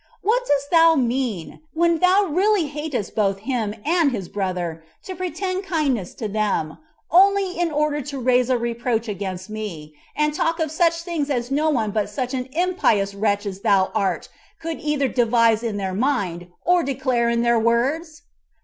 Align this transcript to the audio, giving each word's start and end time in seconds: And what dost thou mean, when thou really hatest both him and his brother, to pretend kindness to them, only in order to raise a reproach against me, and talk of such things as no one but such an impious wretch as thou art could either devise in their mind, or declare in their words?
And 0.09 0.29
what 0.29 0.39
dost 0.47 0.71
thou 0.71 0.95
mean, 0.95 1.61
when 1.75 1.99
thou 1.99 2.23
really 2.23 2.65
hatest 2.65 3.13
both 3.13 3.37
him 3.41 3.75
and 3.85 4.11
his 4.11 4.29
brother, 4.29 4.83
to 5.03 5.13
pretend 5.13 5.63
kindness 5.63 6.15
to 6.15 6.27
them, 6.27 6.79
only 7.11 7.51
in 7.59 7.69
order 7.71 8.01
to 8.01 8.17
raise 8.19 8.49
a 8.49 8.57
reproach 8.57 9.07
against 9.07 9.47
me, 9.51 9.93
and 10.15 10.33
talk 10.33 10.59
of 10.59 10.71
such 10.71 11.03
things 11.03 11.29
as 11.29 11.51
no 11.51 11.69
one 11.69 11.91
but 11.91 12.09
such 12.09 12.33
an 12.33 12.45
impious 12.51 13.13
wretch 13.13 13.45
as 13.45 13.59
thou 13.61 13.91
art 13.93 14.27
could 14.59 14.79
either 14.81 15.07
devise 15.07 15.61
in 15.61 15.77
their 15.77 15.93
mind, 15.93 16.47
or 16.65 16.81
declare 16.81 17.29
in 17.29 17.43
their 17.43 17.59
words? 17.59 18.23